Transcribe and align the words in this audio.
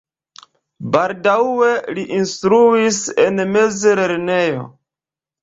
Baldaŭe 0.95 1.67
li 1.97 2.05
instruis 2.21 3.03
en 3.27 3.45
mezlernejo. 3.53 4.67